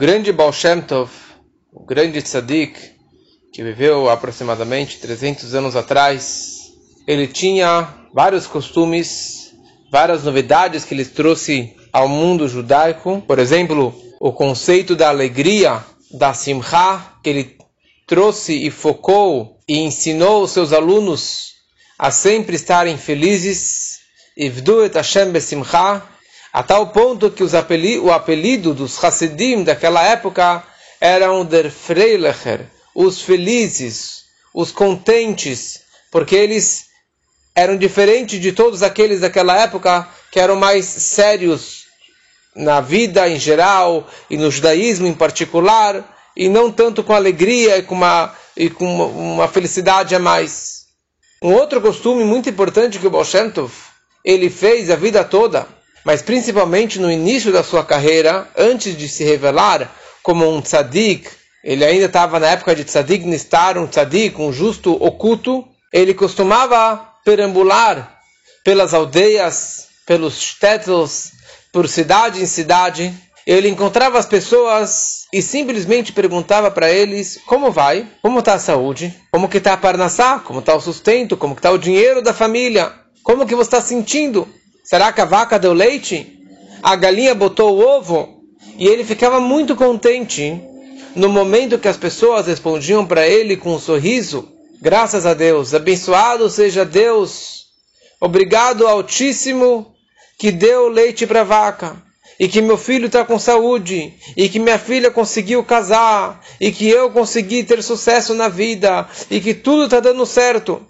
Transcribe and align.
grande 0.00 0.30
Baal 0.30 0.52
Shem 0.52 0.80
Tov, 0.80 1.10
o 1.72 1.84
grande 1.84 2.22
tzadik, 2.22 2.78
que 3.52 3.64
viveu 3.64 4.08
aproximadamente 4.08 5.00
300 5.00 5.56
anos 5.56 5.74
atrás, 5.74 6.68
ele 7.04 7.26
tinha 7.26 7.88
vários 8.14 8.46
costumes, 8.46 9.52
várias 9.90 10.22
novidades 10.22 10.84
que 10.84 10.94
ele 10.94 11.04
trouxe 11.04 11.74
ao 11.92 12.08
mundo 12.08 12.46
judaico. 12.46 13.20
Por 13.26 13.40
exemplo, 13.40 13.92
o 14.20 14.32
conceito 14.32 14.94
da 14.94 15.08
alegria, 15.08 15.84
da 16.12 16.32
simcha, 16.32 17.14
que 17.20 17.30
ele 17.30 17.56
trouxe 18.06 18.52
e 18.52 18.70
focou 18.70 19.58
e 19.66 19.78
ensinou 19.78 20.44
os 20.44 20.52
seus 20.52 20.72
alunos 20.72 21.54
a 21.98 22.12
sempre 22.12 22.54
estarem 22.54 22.96
felizes. 22.96 23.98
Ivdu 24.36 24.84
et 24.84 24.94
Hashem 24.94 25.32
besimcha, 25.32 26.04
a 26.58 26.62
tal 26.64 26.88
ponto 26.88 27.30
que 27.30 27.44
apeli 27.56 28.00
o 28.00 28.12
apelido 28.12 28.74
dos 28.74 29.04
Hasidim 29.04 29.62
daquela 29.62 30.02
época 30.02 30.64
eram 31.00 31.44
der 31.44 31.70
Freilecher, 31.70 32.66
os 32.92 33.22
felizes, 33.22 34.24
os 34.52 34.72
contentes, 34.72 35.82
porque 36.10 36.34
eles 36.34 36.86
eram 37.54 37.76
diferentes 37.76 38.40
de 38.40 38.50
todos 38.50 38.82
aqueles 38.82 39.20
daquela 39.20 39.56
época 39.56 40.08
que 40.32 40.40
eram 40.40 40.56
mais 40.56 40.84
sérios 40.84 41.84
na 42.56 42.80
vida 42.80 43.28
em 43.28 43.38
geral 43.38 44.10
e 44.28 44.36
no 44.36 44.50
judaísmo 44.50 45.06
em 45.06 45.14
particular, 45.14 46.12
e 46.36 46.48
não 46.48 46.72
tanto 46.72 47.04
com 47.04 47.12
alegria 47.12 47.78
e 47.78 47.84
com 47.84 47.94
uma, 47.94 48.34
e 48.56 48.68
com 48.68 48.84
uma, 48.84 49.04
uma 49.04 49.46
felicidade 49.46 50.12
a 50.12 50.18
mais. 50.18 50.86
Um 51.40 51.52
outro 51.52 51.80
costume 51.80 52.24
muito 52.24 52.50
importante 52.50 52.98
que 52.98 53.06
o 53.06 53.10
Baal 53.10 53.24
ele 54.24 54.50
fez 54.50 54.90
a 54.90 54.96
vida 54.96 55.22
toda, 55.22 55.77
mas 56.08 56.22
principalmente 56.22 56.98
no 56.98 57.12
início 57.12 57.52
da 57.52 57.62
sua 57.62 57.84
carreira, 57.84 58.48
antes 58.56 58.96
de 58.96 59.06
se 59.06 59.24
revelar 59.24 59.94
como 60.22 60.50
um 60.50 60.62
tzadik, 60.62 61.28
ele 61.62 61.84
ainda 61.84 62.06
estava 62.06 62.40
na 62.40 62.46
época 62.46 62.74
de 62.74 62.82
tzadik 62.82 63.26
nistar, 63.26 63.76
um 63.76 63.86
tzadik, 63.86 64.40
um 64.40 64.50
justo 64.50 64.94
oculto, 65.04 65.68
ele 65.92 66.14
costumava 66.14 67.06
perambular 67.26 68.20
pelas 68.64 68.94
aldeias, 68.94 69.88
pelos 70.06 70.40
shtetls, 70.40 71.32
por 71.70 71.86
cidade 71.86 72.40
em 72.40 72.46
cidade. 72.46 73.12
Ele 73.46 73.68
encontrava 73.68 74.18
as 74.18 74.24
pessoas 74.24 75.26
e 75.30 75.42
simplesmente 75.42 76.10
perguntava 76.10 76.70
para 76.70 76.90
eles 76.90 77.38
como 77.44 77.70
vai, 77.70 78.08
como 78.22 78.38
está 78.38 78.54
a 78.54 78.58
saúde, 78.58 79.14
como 79.30 79.46
que 79.46 79.58
está 79.58 79.74
a 79.74 79.76
parnassá, 79.76 80.38
como 80.38 80.60
está 80.60 80.74
o 80.74 80.80
sustento, 80.80 81.36
como 81.36 81.52
está 81.52 81.70
o 81.70 81.76
dinheiro 81.76 82.22
da 82.22 82.32
família, 82.32 82.94
como 83.22 83.44
que 83.44 83.54
você 83.54 83.68
está 83.68 83.82
sentindo. 83.82 84.48
Será 84.88 85.12
que 85.12 85.20
a 85.20 85.26
vaca 85.26 85.58
deu 85.58 85.74
leite? 85.74 86.48
A 86.82 86.96
galinha 86.96 87.34
botou 87.34 87.76
o 87.76 87.86
ovo? 87.86 88.42
E 88.78 88.86
ele 88.86 89.04
ficava 89.04 89.38
muito 89.38 89.76
contente 89.76 90.58
no 91.14 91.28
momento 91.28 91.78
que 91.78 91.88
as 91.88 91.98
pessoas 91.98 92.46
respondiam 92.46 93.04
para 93.04 93.28
ele 93.28 93.54
com 93.54 93.74
um 93.74 93.78
sorriso: 93.78 94.48
Graças 94.80 95.26
a 95.26 95.34
Deus, 95.34 95.74
abençoado 95.74 96.48
seja 96.48 96.86
Deus, 96.86 97.66
obrigado 98.18 98.86
Altíssimo 98.86 99.94
que 100.38 100.50
deu 100.50 100.88
leite 100.88 101.26
para 101.26 101.42
a 101.42 101.44
vaca, 101.44 102.02
e 102.40 102.48
que 102.48 102.62
meu 102.62 102.78
filho 102.78 103.08
está 103.08 103.26
com 103.26 103.38
saúde, 103.38 104.14
e 104.38 104.48
que 104.48 104.58
minha 104.58 104.78
filha 104.78 105.10
conseguiu 105.10 105.62
casar, 105.62 106.42
e 106.58 106.72
que 106.72 106.88
eu 106.88 107.10
consegui 107.10 107.62
ter 107.62 107.82
sucesso 107.82 108.32
na 108.32 108.48
vida, 108.48 109.06
e 109.30 109.38
que 109.38 109.52
tudo 109.52 109.84
está 109.84 110.00
dando 110.00 110.24
certo. 110.24 110.87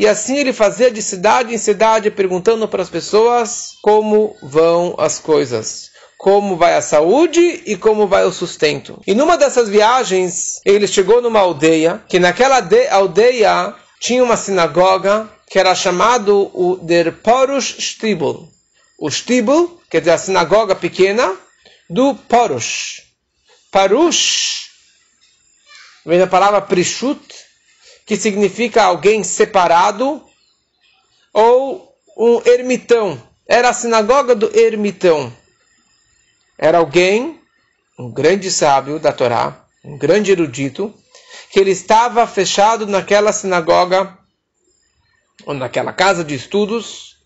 E 0.00 0.08
assim 0.08 0.38
ele 0.38 0.50
fazia 0.54 0.90
de 0.90 1.02
cidade 1.02 1.52
em 1.52 1.58
cidade, 1.58 2.10
perguntando 2.10 2.66
para 2.66 2.82
as 2.82 2.88
pessoas 2.88 3.72
como 3.82 4.34
vão 4.42 4.94
as 4.96 5.18
coisas 5.18 5.90
como 6.16 6.54
vai 6.54 6.74
a 6.74 6.82
saúde 6.82 7.62
e 7.64 7.78
como 7.78 8.06
vai 8.06 8.24
o 8.24 8.32
sustento. 8.32 9.00
E 9.06 9.14
numa 9.14 9.38
dessas 9.38 9.70
viagens, 9.70 10.60
ele 10.66 10.86
chegou 10.86 11.22
numa 11.22 11.40
aldeia, 11.40 12.02
que 12.06 12.18
naquela 12.18 12.62
aldeia 12.90 13.74
tinha 13.98 14.22
uma 14.22 14.36
sinagoga 14.36 15.30
que 15.48 15.58
era 15.58 15.74
chamado 15.74 16.50
o 16.52 16.76
Der 16.76 17.10
Porush 17.10 17.76
Stibel. 17.80 18.46
O 18.98 19.10
Stibel, 19.10 19.80
quer 19.90 20.00
dizer 20.00 20.10
a 20.10 20.18
sinagoga 20.18 20.74
pequena, 20.74 21.34
do 21.88 22.14
Porush. 22.14 23.02
Parush 23.72 24.68
vem 26.04 26.18
da 26.18 26.26
palavra 26.26 26.60
Prishut, 26.60 27.29
que 28.10 28.16
significa 28.16 28.82
alguém 28.82 29.22
separado 29.22 30.20
ou 31.32 31.94
um 32.18 32.42
ermitão. 32.44 33.22
Era 33.46 33.68
a 33.68 33.72
sinagoga 33.72 34.34
do 34.34 34.50
ermitão 34.52 35.32
era 36.58 36.78
alguém, 36.78 37.40
um 37.96 38.10
grande 38.10 38.50
sábio 38.50 38.98
da 38.98 39.12
Torá, 39.12 39.64
um 39.84 39.96
grande 39.96 40.32
erudito, 40.32 40.92
que 41.52 41.60
ele 41.60 41.70
estava 41.70 42.26
fechado 42.26 42.84
naquela 42.84 43.32
sinagoga, 43.32 44.18
ou 45.46 45.54
naquela 45.54 45.92
casa 45.92 46.24
de 46.24 46.34
estudos, 46.34 47.16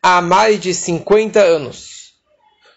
há 0.00 0.22
mais 0.22 0.60
de 0.60 0.72
50 0.72 1.40
anos. 1.40 2.14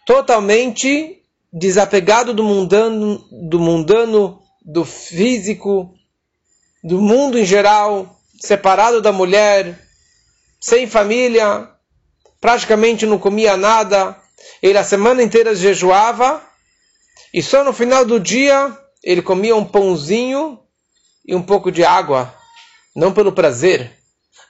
Totalmente 0.08 1.22
desapegado 1.53 2.34
do 2.34 2.44
mundano, 2.44 3.24
do 3.47 3.59
mundano, 3.59 4.41
do 4.66 4.84
físico, 4.84 5.94
do 6.83 7.01
mundo 7.01 7.39
em 7.39 7.45
geral, 7.45 8.19
separado 8.39 9.01
da 9.01 9.11
mulher, 9.11 9.79
sem 10.59 10.85
família, 10.85 11.69
praticamente 12.41 13.05
não 13.05 13.17
comia 13.17 13.55
nada, 13.55 14.17
ele 14.61 14.77
a 14.77 14.83
semana 14.83 15.23
inteira 15.23 15.55
jejuava. 15.55 16.41
E 17.33 17.41
só 17.41 17.63
no 17.63 17.72
final 17.72 18.05
do 18.05 18.19
dia 18.19 18.77
ele 19.03 19.22
comia 19.22 19.55
um 19.55 19.66
pãozinho 19.66 20.59
e 21.25 21.33
um 21.33 21.41
pouco 21.41 21.72
de 21.72 21.83
água, 21.83 22.33
não 22.95 23.13
pelo 23.13 23.31
prazer, 23.31 23.91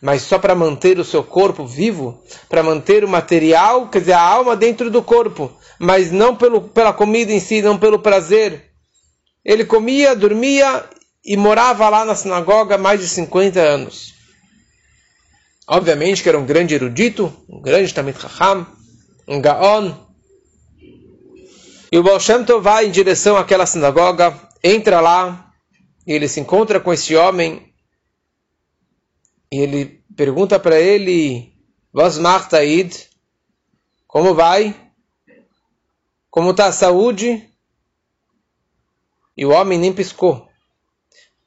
mas 0.01 0.23
só 0.23 0.39
para 0.39 0.55
manter 0.55 0.99
o 0.99 1.05
seu 1.05 1.23
corpo 1.23 1.65
vivo, 1.65 2.21
para 2.49 2.63
manter 2.63 3.03
o 3.03 3.07
material, 3.07 3.87
quer 3.89 3.99
dizer, 3.99 4.13
a 4.13 4.21
alma 4.21 4.55
dentro 4.55 4.89
do 4.89 5.03
corpo, 5.03 5.55
mas 5.79 6.11
não 6.11 6.35
pelo, 6.35 6.61
pela 6.61 6.91
comida 6.91 7.31
em 7.31 7.39
si, 7.39 7.61
não 7.61 7.77
pelo 7.77 7.99
prazer. 7.99 8.71
Ele 9.45 9.65
comia, 9.65 10.15
dormia 10.15 10.83
e 11.23 11.37
morava 11.37 11.87
lá 11.87 12.03
na 12.03 12.15
sinagoga 12.15 12.77
mais 12.77 12.99
de 12.99 13.07
50 13.07 13.59
anos. 13.59 14.13
Obviamente 15.67 16.21
que 16.21 16.29
era 16.29 16.37
um 16.37 16.45
grande 16.45 16.75
erudito, 16.75 17.33
um 17.47 17.61
grande 17.61 17.93
Tamid 17.93 18.19
Chacham, 18.19 18.67
um 19.27 19.39
Gaon. 19.39 19.95
E 21.91 21.97
o 21.97 22.03
Baal 22.03 22.19
Shem 22.19 22.43
Tov 22.43 22.63
vai 22.63 22.87
em 22.87 22.91
direção 22.91 23.37
àquela 23.37 23.65
sinagoga, 23.65 24.37
entra 24.61 24.99
lá, 24.99 25.53
e 26.05 26.11
ele 26.11 26.27
se 26.27 26.39
encontra 26.39 26.79
com 26.79 26.91
esse 26.91 27.15
homem, 27.15 27.73
e 29.51 29.59
ele 29.59 30.03
pergunta 30.15 30.59
para 30.59 30.79
ele, 30.79 31.53
Was 31.93 32.17
macht 32.17 32.53
Aid? 32.55 33.09
Como 34.07 34.33
vai? 34.33 34.75
Como 36.29 36.51
está 36.51 36.65
a 36.65 36.71
saúde? 36.71 37.47
E 39.37 39.45
o 39.45 39.51
homem 39.51 39.79
nem 39.79 39.93
piscou. 39.93 40.49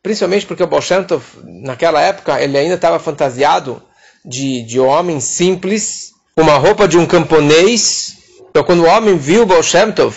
Principalmente 0.06 0.46
porque 0.46 0.62
o 0.62 0.68
Baal 0.68 0.80
Shem 0.80 1.02
Tov, 1.02 1.24
naquela 1.42 2.00
época, 2.00 2.40
ele 2.40 2.56
ainda 2.56 2.76
estava 2.76 2.96
fantasiado 2.96 3.82
de, 4.24 4.62
de 4.62 4.78
homem 4.78 5.18
simples, 5.18 6.12
uma 6.36 6.56
roupa 6.58 6.86
de 6.86 6.96
um 6.96 7.04
camponês. 7.04 8.14
Então, 8.48 8.62
quando 8.62 8.84
o 8.84 8.86
homem 8.86 9.18
viu 9.18 9.42
o 9.42 9.46
Baal 9.46 9.64
Shem 9.64 9.90
Tov, 9.90 10.14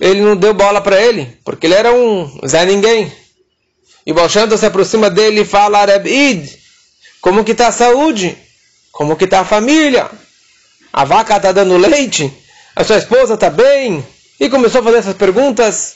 ele 0.00 0.22
não 0.22 0.34
deu 0.34 0.54
bola 0.54 0.80
para 0.80 0.98
ele, 0.98 1.38
porque 1.44 1.66
ele 1.66 1.74
era 1.74 1.92
um 1.92 2.40
Zé 2.48 2.64
Ninguém. 2.64 3.12
E 4.06 4.12
o 4.12 4.14
Baal 4.14 4.30
Shem 4.30 4.48
Tov 4.48 4.56
se 4.56 4.64
aproxima 4.64 5.10
dele 5.10 5.42
e 5.42 5.44
fala, 5.44 5.84
Id, 6.02 6.48
como 7.20 7.44
que 7.44 7.52
está 7.52 7.68
a 7.68 7.72
saúde? 7.72 8.34
Como 8.90 9.16
que 9.16 9.24
está 9.24 9.40
a 9.40 9.44
família? 9.44 10.10
A 10.90 11.04
vaca 11.04 11.36
está 11.36 11.52
dando 11.52 11.76
leite? 11.76 12.32
A 12.74 12.82
sua 12.82 12.96
esposa 12.96 13.34
está 13.34 13.50
bem? 13.50 14.02
E 14.40 14.48
começou 14.48 14.80
a 14.80 14.84
fazer 14.84 14.96
essas 14.96 15.14
perguntas 15.14 15.94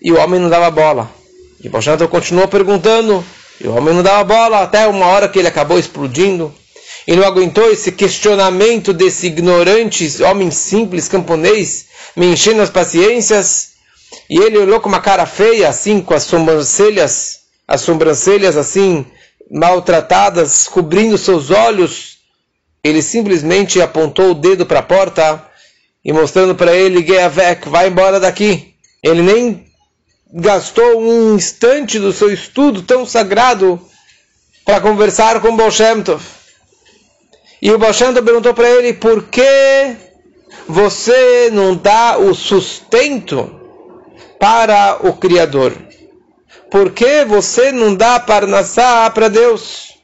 e 0.00 0.12
o 0.12 0.20
homem 0.20 0.38
não 0.38 0.48
dava 0.48 0.70
bola. 0.70 1.17
E 1.60 1.68
o 1.68 1.70
Baal 1.70 1.82
Shem 1.82 1.96
Tov 1.96 2.10
continuou 2.10 2.46
perguntando 2.46 3.24
e 3.60 3.66
o 3.66 3.74
homem 3.74 3.94
não 3.94 4.02
dava 4.02 4.22
bola 4.22 4.62
até 4.62 4.86
uma 4.86 5.06
hora 5.06 5.28
que 5.28 5.38
ele 5.38 5.48
acabou 5.48 5.78
explodindo 5.78 6.54
e 7.06 7.16
não 7.16 7.24
aguentou 7.24 7.70
esse 7.70 7.90
questionamento 7.90 8.92
desse 8.92 9.26
ignorante 9.26 10.22
homem 10.22 10.50
simples, 10.50 11.08
camponês, 11.08 11.86
me 12.14 12.26
enchendo 12.26 12.62
as 12.62 12.70
paciências. 12.70 13.70
E 14.28 14.38
ele 14.38 14.58
olhou 14.58 14.80
com 14.80 14.88
uma 14.88 15.00
cara 15.00 15.26
feia, 15.26 15.68
assim, 15.68 16.00
com 16.00 16.14
as 16.14 16.24
sobrancelhas, 16.24 17.40
as 17.66 17.80
sobrancelhas 17.80 18.56
assim, 18.56 19.06
maltratadas, 19.50 20.68
cobrindo 20.68 21.18
seus 21.18 21.50
olhos. 21.50 22.18
Ele 22.84 23.02
simplesmente 23.02 23.80
apontou 23.80 24.30
o 24.30 24.34
dedo 24.34 24.64
para 24.66 24.80
a 24.80 24.82
porta 24.82 25.44
e 26.04 26.12
mostrando 26.12 26.54
para 26.54 26.74
ele, 26.74 27.04
Geavek, 27.04 27.68
vai 27.68 27.88
embora 27.88 28.20
daqui. 28.20 28.74
Ele 29.02 29.22
nem 29.22 29.67
gastou 30.32 31.00
um 31.00 31.34
instante 31.34 31.98
do 31.98 32.12
seu 32.12 32.32
estudo 32.32 32.82
tão 32.82 33.06
sagrado 33.06 33.80
para 34.64 34.80
conversar 34.80 35.40
com 35.40 35.56
Bolshemtov. 35.56 36.22
E 37.60 37.70
o 37.70 37.78
Baal 37.78 37.92
perguntou 38.24 38.54
para 38.54 38.68
ele, 38.68 38.92
por 38.92 39.24
que 39.24 39.96
você 40.68 41.48
não 41.50 41.74
dá 41.74 42.18
o 42.18 42.34
sustento 42.34 43.58
para 44.38 45.00
o 45.06 45.14
Criador. 45.14 45.76
Por 46.70 46.92
que 46.92 47.24
você 47.24 47.72
não 47.72 47.94
dá 47.94 48.20
parnassá 48.20 49.08
para 49.10 49.28
Deus? 49.28 49.94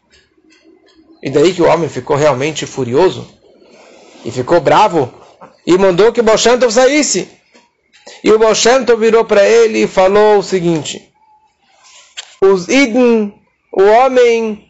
E 1.23 1.31
daí 1.31 1.55
que 1.55 1.62
o 1.62 1.67
homem 1.67 1.88
ficou 1.88 2.17
realmente 2.17 2.67
furioso 2.67 3.27
e 4.25 4.31
ficou 4.31 4.61
bravo 4.61 5.12
e 5.67 5.77
mandou 5.79 6.12
que 6.12 6.23
Baal 6.23 6.38
saísse. 6.38 7.29
E 8.25 8.32
o 8.32 8.38
Baal 8.38 8.55
virou 8.99 9.23
para 9.26 9.47
ele 9.47 9.82
e 9.82 9.87
falou 9.87 10.38
o 10.38 10.43
seguinte: 10.43 11.12
Os 12.41 12.67
Iden, 12.69 13.35
o 13.71 13.82
homem 13.82 14.67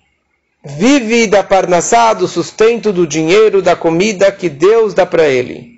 vive 0.64 1.28
da 1.28 1.44
parnassá, 1.44 2.12
do 2.14 2.26
sustento, 2.26 2.92
do 2.92 3.06
dinheiro, 3.06 3.62
da 3.62 3.76
comida 3.76 4.32
que 4.32 4.48
Deus 4.48 4.92
dá 4.92 5.06
para 5.06 5.28
ele. 5.28 5.70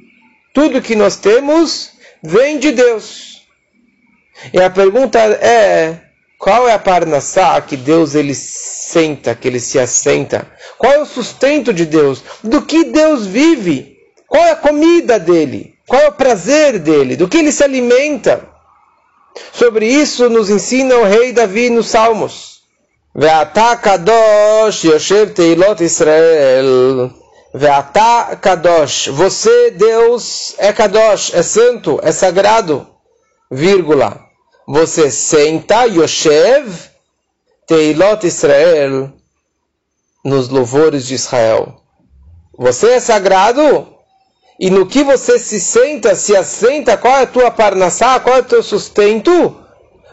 Tudo 0.54 0.80
que 0.80 0.96
nós 0.96 1.16
temos 1.16 1.90
vem 2.22 2.58
de 2.58 2.72
Deus. 2.72 3.42
E 4.54 4.58
a 4.58 4.70
pergunta 4.70 5.18
é, 5.18 6.00
qual 6.38 6.66
é 6.66 6.72
a 6.72 6.78
parnassá 6.78 7.60
que 7.60 7.76
Deus 7.76 8.14
ele 8.14 8.34
senta, 8.34 9.34
que 9.34 9.46
ele 9.46 9.60
se 9.60 9.78
assenta? 9.78 10.50
Qual 10.78 10.94
é 10.94 10.98
o 10.98 11.04
sustento 11.04 11.74
de 11.74 11.84
Deus? 11.84 12.24
Do 12.42 12.62
que 12.62 12.84
Deus 12.84 13.26
vive? 13.26 13.98
Qual 14.26 14.42
é 14.42 14.52
a 14.52 14.56
comida 14.56 15.18
dele? 15.18 15.75
Qual 15.88 16.02
é 16.02 16.08
o 16.08 16.12
prazer 16.12 16.78
dele? 16.78 17.16
Do 17.16 17.28
que 17.28 17.38
ele 17.38 17.52
se 17.52 17.62
alimenta? 17.62 18.48
Sobre 19.52 19.86
isso 19.86 20.28
nos 20.28 20.50
ensina 20.50 20.96
o 20.96 21.04
rei 21.04 21.32
Davi 21.32 21.70
nos 21.70 21.88
Salmos. 21.88 22.62
Ve'atá 23.14 23.76
kadosh 23.76 24.84
yoshev 24.84 25.32
teilot 25.32 25.82
Israel. 25.82 27.10
Ve'atá 27.54 28.36
kadosh. 28.36 29.08
Você, 29.08 29.70
Deus, 29.70 30.54
é 30.58 30.72
kadosh, 30.72 31.32
é 31.34 31.42
santo, 31.42 32.00
é 32.02 32.12
sagrado. 32.12 32.86
Vírgula. 33.50 34.20
Você 34.68 35.10
senta, 35.10 35.84
yoshev, 35.84 36.68
teilot 37.66 38.26
Israel, 38.26 39.12
nos 40.24 40.48
louvores 40.48 41.06
de 41.06 41.14
Israel. 41.14 41.80
Você 42.58 42.94
é 42.94 43.00
sagrado? 43.00 43.95
E 44.58 44.70
no 44.70 44.86
que 44.86 45.04
você 45.04 45.38
se 45.38 45.60
senta, 45.60 46.14
se 46.14 46.34
assenta, 46.34 46.96
qual 46.96 47.18
é 47.18 47.22
a 47.22 47.26
tua 47.26 47.50
parnassá, 47.50 48.18
qual 48.20 48.36
é 48.36 48.40
o 48.40 48.44
teu 48.44 48.62
sustento? 48.62 49.56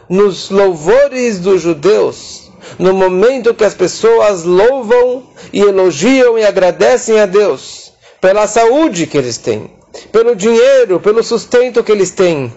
Nos 0.08 0.50
louvores 0.50 1.38
dos 1.38 1.62
judeus 1.62 2.44
no 2.78 2.92
momento 2.92 3.54
que 3.54 3.64
as 3.64 3.74
pessoas 3.74 4.44
louvam 4.44 5.24
e 5.52 5.60
elogiam 5.60 6.38
e 6.38 6.44
agradecem 6.44 7.20
a 7.20 7.26
Deus 7.26 7.92
pela 8.20 8.46
saúde 8.46 9.06
que 9.06 9.18
eles 9.18 9.36
têm, 9.36 9.70
pelo 10.10 10.34
dinheiro, 10.34 10.98
pelo 11.00 11.22
sustento 11.22 11.84
que 11.84 11.92
eles 11.92 12.10
têm. 12.10 12.52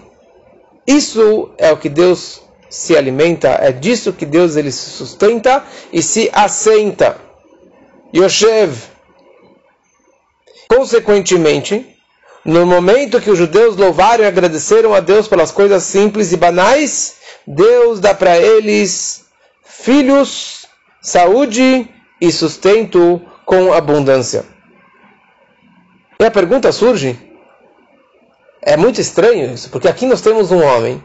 Isso 0.86 1.50
é 1.58 1.70
o 1.70 1.76
que 1.76 1.88
Deus 1.88 2.40
se 2.70 2.96
alimenta, 2.96 3.48
é 3.60 3.70
disso 3.72 4.12
que 4.12 4.24
Deus 4.24 4.56
ele 4.56 4.72
se 4.72 4.90
sustenta 4.90 5.64
e 5.92 6.02
se 6.02 6.30
assenta. 6.32 7.16
Yoshev. 8.14 8.97
Consequentemente, 10.68 11.96
no 12.44 12.66
momento 12.66 13.20
que 13.20 13.30
os 13.30 13.38
judeus 13.38 13.76
louvaram 13.76 14.22
e 14.22 14.26
agradeceram 14.26 14.94
a 14.94 15.00
Deus 15.00 15.26
pelas 15.26 15.50
coisas 15.50 15.82
simples 15.82 16.32
e 16.32 16.36
banais, 16.36 17.16
Deus 17.46 17.98
dá 18.00 18.14
para 18.14 18.38
eles 18.38 19.24
filhos, 19.64 20.66
saúde 21.00 21.88
e 22.20 22.30
sustento 22.30 23.20
com 23.46 23.72
abundância. 23.72 24.44
E 26.20 26.24
a 26.24 26.30
pergunta 26.30 26.70
surge: 26.70 27.18
é 28.60 28.76
muito 28.76 29.00
estranho 29.00 29.54
isso, 29.54 29.70
porque 29.70 29.88
aqui 29.88 30.04
nós 30.04 30.20
temos 30.20 30.50
um 30.50 30.62
homem, 30.62 31.02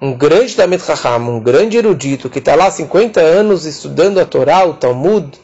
um 0.00 0.12
grande 0.12 0.56
Damet 0.56 0.84
Chacham, 0.84 1.18
um 1.18 1.40
grande 1.40 1.78
erudito, 1.78 2.28
que 2.28 2.40
está 2.40 2.54
lá 2.54 2.66
há 2.66 2.70
50 2.70 3.20
anos 3.20 3.64
estudando 3.64 4.18
a 4.18 4.26
Torá, 4.26 4.66
o 4.66 4.74
Talmud, 4.74 5.38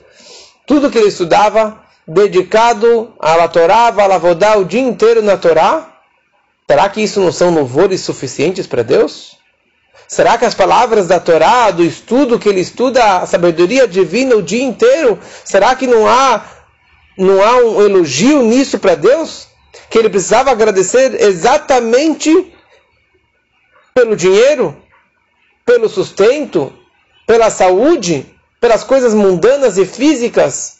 tudo 0.66 0.90
que 0.90 0.98
ele 0.98 1.08
estudava, 1.08 1.87
dedicado 2.08 3.12
a 3.20 3.46
Torá, 3.46 3.88
a 3.88 4.06
Lavodá, 4.06 4.56
o 4.56 4.64
dia 4.64 4.80
inteiro 4.80 5.22
na 5.22 5.36
Torá. 5.36 5.92
Será 6.66 6.88
que 6.88 7.02
isso 7.02 7.20
não 7.20 7.30
são 7.30 7.52
louvores 7.52 8.00
suficientes 8.00 8.66
para 8.66 8.82
Deus? 8.82 9.36
Será 10.06 10.38
que 10.38 10.46
as 10.46 10.54
palavras 10.54 11.06
da 11.06 11.20
Torá, 11.20 11.70
do 11.70 11.84
estudo 11.84 12.38
que 12.38 12.48
ele 12.48 12.60
estuda 12.60 13.18
a 13.18 13.26
sabedoria 13.26 13.86
divina 13.86 14.34
o 14.34 14.42
dia 14.42 14.62
inteiro, 14.62 15.18
será 15.44 15.76
que 15.76 15.86
não 15.86 16.08
há 16.08 16.42
não 17.18 17.42
há 17.42 17.56
um 17.56 17.82
elogio 17.82 18.42
nisso 18.42 18.78
para 18.78 18.94
Deus? 18.94 19.48
Que 19.90 19.98
ele 19.98 20.08
precisava 20.08 20.50
agradecer 20.50 21.20
exatamente 21.20 22.54
pelo 23.92 24.16
dinheiro, 24.16 24.76
pelo 25.66 25.88
sustento, 25.88 26.72
pela 27.26 27.50
saúde, 27.50 28.24
pelas 28.60 28.84
coisas 28.84 29.12
mundanas 29.12 29.76
e 29.76 29.84
físicas, 29.84 30.77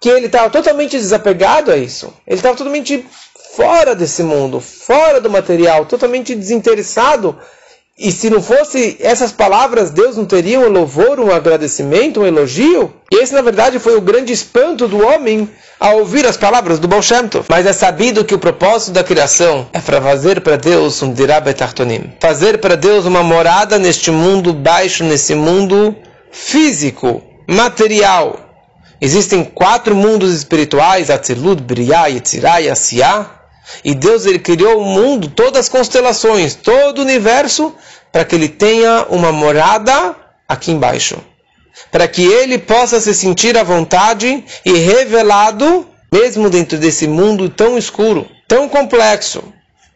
que 0.00 0.08
ele 0.08 0.26
estava 0.26 0.50
totalmente 0.50 0.96
desapegado 0.96 1.70
a 1.70 1.76
isso. 1.76 2.12
Ele 2.26 2.36
estava 2.36 2.56
totalmente 2.56 3.06
fora 3.54 3.94
desse 3.94 4.22
mundo, 4.22 4.60
fora 4.60 5.20
do 5.20 5.30
material, 5.30 5.86
totalmente 5.86 6.34
desinteressado 6.34 7.38
e 7.98 8.12
se 8.12 8.28
não 8.28 8.42
fosse 8.42 8.98
essas 9.00 9.32
palavras, 9.32 9.90
Deus 9.90 10.18
não 10.18 10.26
teria 10.26 10.60
um 10.60 10.68
louvor, 10.68 11.18
um 11.18 11.32
agradecimento, 11.32 12.20
um 12.20 12.26
elogio? 12.26 12.92
E 13.10 13.22
esse, 13.22 13.32
na 13.32 13.40
verdade, 13.40 13.78
foi 13.78 13.96
o 13.96 14.02
grande 14.02 14.34
espanto 14.34 14.86
do 14.86 15.02
homem 15.02 15.48
ao 15.80 16.00
ouvir 16.00 16.26
as 16.26 16.36
palavras 16.36 16.78
do 16.78 16.86
Baal. 16.86 17.00
Mas 17.48 17.64
é 17.64 17.72
sabido 17.72 18.22
que 18.22 18.34
o 18.34 18.38
propósito 18.38 18.92
da 18.92 19.02
criação 19.02 19.66
é 19.72 19.80
para 19.80 20.02
fazer 20.02 20.42
para 20.42 20.56
Deus 20.56 21.02
um 21.02 21.10
dirabetartonim. 21.10 22.12
Fazer 22.20 22.58
para 22.58 22.76
Deus 22.76 23.06
uma 23.06 23.22
morada 23.22 23.78
neste 23.78 24.10
mundo 24.10 24.52
baixo, 24.52 25.02
nesse 25.02 25.34
mundo 25.34 25.96
físico, 26.30 27.22
material. 27.48 28.45
Existem 29.00 29.44
quatro 29.44 29.94
mundos 29.94 30.32
espirituais, 30.32 31.10
Atzilut, 31.10 31.62
Briah, 31.62 32.06
Yetzirah 32.06 32.60
e 32.60 32.70
Asiyah. 32.70 33.30
E 33.84 33.94
Deus 33.94 34.26
ele 34.26 34.38
criou 34.38 34.80
o 34.80 34.84
mundo, 34.84 35.28
todas 35.28 35.62
as 35.62 35.68
constelações, 35.68 36.54
todo 36.54 36.98
o 36.98 37.02
universo, 37.02 37.74
para 38.12 38.24
que 38.24 38.34
ele 38.34 38.48
tenha 38.48 39.06
uma 39.10 39.32
morada 39.32 40.14
aqui 40.48 40.70
embaixo. 40.70 41.18
Para 41.90 42.08
que 42.08 42.24
ele 42.24 42.58
possa 42.58 43.00
se 43.00 43.12
sentir 43.12 43.58
à 43.58 43.62
vontade 43.62 44.42
e 44.64 44.72
revelado, 44.72 45.86
mesmo 46.10 46.48
dentro 46.48 46.78
desse 46.78 47.06
mundo 47.06 47.48
tão 47.50 47.76
escuro, 47.76 48.26
tão 48.48 48.68
complexo, 48.68 49.42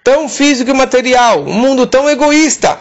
tão 0.05 0.29
físico 0.29 0.70
e 0.70 0.75
material, 0.75 1.41
um 1.41 1.55
mundo 1.55 1.87
tão 1.87 2.11
egoísta, 2.11 2.79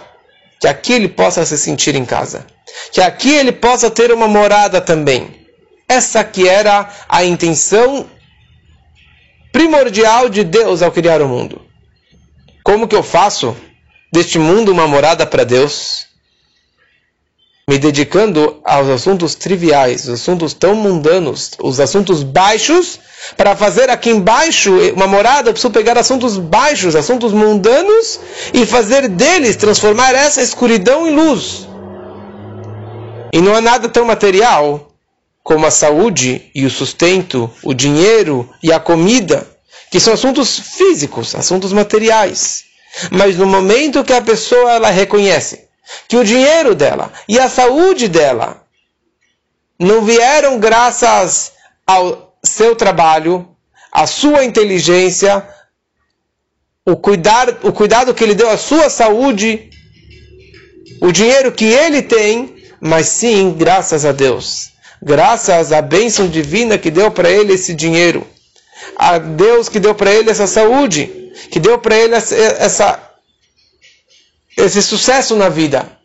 que 0.60 0.68
aqui 0.68 0.92
ele 0.92 1.08
possa 1.08 1.46
se 1.46 1.58
sentir 1.58 1.96
em 1.96 2.04
casa. 2.04 2.46
Que 2.92 3.00
aqui 3.00 3.32
ele 3.32 3.52
possa 3.52 3.90
ter 3.90 4.12
uma 4.12 4.28
morada 4.28 4.82
também. 4.82 5.39
Essa 5.90 6.24
que 6.24 6.48
era 6.48 6.88
a 7.10 7.26
intenção 7.26 8.06
primordial 9.52 10.30
de 10.30 10.44
Deus 10.44 10.84
ao 10.84 10.92
criar 10.92 11.20
o 11.20 11.28
mundo. 11.28 11.60
Como 12.64 12.88
que 12.88 12.96
eu 12.96 13.02
faço 13.02 13.58
deste 14.14 14.38
mundo 14.38 14.72
uma 14.72 14.88
morada 14.88 15.26
para 15.26 15.44
Deus? 15.44 16.06
Me 17.68 17.80
dedicando 17.80 18.62
aos 18.64 18.88
assuntos 18.88 19.34
triviais, 19.34 20.04
os 20.04 20.22
assuntos 20.22 20.54
tão 20.54 20.76
mundanos, 20.76 21.52
os 21.60 21.80
assuntos 21.80 22.22
baixos, 22.22 23.00
para 23.36 23.56
fazer 23.56 23.90
aqui 23.90 24.12
embaixo 24.12 24.72
uma 24.94 25.08
morada, 25.08 25.50
eu 25.50 25.54
preciso 25.54 25.74
pegar 25.74 25.98
assuntos 25.98 26.38
baixos, 26.38 26.96
assuntos 26.96 27.32
mundanos, 27.32 28.20
e 28.54 28.66
fazer 28.66 29.08
deles, 29.08 29.56
transformar 29.56 30.14
essa 30.14 30.42
escuridão 30.42 31.08
em 31.08 31.16
luz. 31.16 31.68
E 33.34 33.42
não 33.42 33.56
é 33.56 33.62
nada 33.62 33.90
tão 33.90 34.06
material 34.06 34.89
como 35.50 35.66
a 35.66 35.72
saúde 35.72 36.52
e 36.54 36.64
o 36.64 36.70
sustento, 36.70 37.52
o 37.64 37.74
dinheiro 37.74 38.48
e 38.62 38.72
a 38.72 38.80
comida, 38.80 39.50
que 39.90 40.00
são 40.00 40.14
assuntos 40.14 40.60
físicos, 40.60 41.34
assuntos 41.34 41.74
materiais. 41.74 42.66
Mas 43.10 43.36
no 43.36 43.48
momento 43.48 44.04
que 44.04 44.14
a 44.14 44.22
pessoa 44.22 44.74
ela 44.74 44.92
reconhece 44.92 45.68
que 46.08 46.18
o 46.18 46.24
dinheiro 46.24 46.76
dela 46.76 47.12
e 47.28 47.40
a 47.40 47.50
saúde 47.50 48.08
dela 48.08 48.64
não 49.80 50.06
vieram 50.06 50.60
graças 50.60 51.54
ao 51.88 52.38
seu 52.44 52.76
trabalho, 52.76 53.50
à 53.92 54.06
sua 54.06 54.44
inteligência, 54.46 55.44
o, 56.86 56.96
cuidar, 56.96 57.58
o 57.64 57.74
cuidado 57.74 58.14
que 58.14 58.24
ele 58.24 58.36
deu 58.36 58.52
à 58.52 58.58
sua 58.58 58.88
saúde, 58.88 59.72
o 61.02 61.12
dinheiro 61.12 61.52
que 61.52 61.66
ele 61.66 62.04
tem, 62.04 62.56
mas 62.80 63.08
sim 63.08 63.56
graças 63.58 64.06
a 64.06 64.12
Deus 64.12 64.78
graças 65.02 65.72
à 65.72 65.82
bênção 65.82 66.28
divina 66.28 66.78
que 66.78 66.92
deu 66.92 67.12
para 67.12 67.30
ele 67.30 67.54
esse 67.54 67.74
dinheiro, 67.74 68.28
a 68.96 69.18
Deus 69.18 69.70
que 69.70 69.80
deu 69.80 69.96
para 69.96 70.12
ele 70.12 70.30
essa 70.30 70.48
saúde, 70.48 71.34
que 71.52 71.60
deu 71.60 71.80
para 71.80 71.96
ele 71.98 72.16
essa, 72.16 72.36
essa, 72.36 73.12
esse 74.58 74.82
sucesso 74.82 75.36
na 75.36 75.50
vida. 75.50 75.98